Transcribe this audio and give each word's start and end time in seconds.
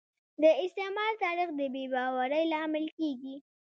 د 0.41 0.43
استعمار 0.63 1.11
تاریخ 1.23 1.49
د 1.59 1.61
بې 1.73 1.85
باورۍ 1.93 2.43
لامل 2.51 2.85
کیږي 2.97 3.35